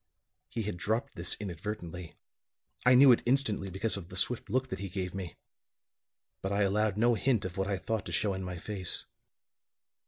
[0.49, 2.15] He had dropped this inadvertently.
[2.87, 5.35] I knew it instantly because of the swift look that he gave me.
[6.41, 9.05] But I allowed no hint of what I thought to show in my face.